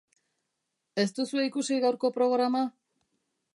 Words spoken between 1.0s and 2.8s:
Ez duzue ikusi gaurko programa?